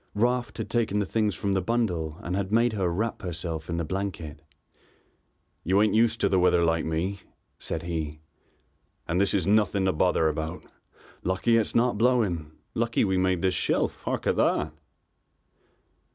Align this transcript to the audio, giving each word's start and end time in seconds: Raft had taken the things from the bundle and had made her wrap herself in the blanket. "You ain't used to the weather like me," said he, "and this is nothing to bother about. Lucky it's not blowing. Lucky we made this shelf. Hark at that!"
Raft 0.15 0.57
had 0.57 0.67
taken 0.67 0.97
the 0.97 1.05
things 1.05 1.35
from 1.35 1.53
the 1.53 1.61
bundle 1.61 2.17
and 2.23 2.35
had 2.35 2.51
made 2.51 2.73
her 2.73 2.91
wrap 2.91 3.21
herself 3.21 3.69
in 3.69 3.77
the 3.77 3.85
blanket. 3.85 4.41
"You 5.63 5.79
ain't 5.79 5.93
used 5.93 6.19
to 6.21 6.27
the 6.27 6.39
weather 6.39 6.65
like 6.65 6.85
me," 6.85 7.19
said 7.59 7.83
he, 7.83 8.19
"and 9.07 9.21
this 9.21 9.35
is 9.35 9.45
nothing 9.45 9.85
to 9.85 9.93
bother 9.93 10.27
about. 10.27 10.63
Lucky 11.21 11.55
it's 11.55 11.75
not 11.75 11.99
blowing. 11.99 12.51
Lucky 12.73 13.05
we 13.05 13.19
made 13.19 13.43
this 13.43 13.53
shelf. 13.53 14.01
Hark 14.01 14.25
at 14.25 14.37
that!" 14.37 14.73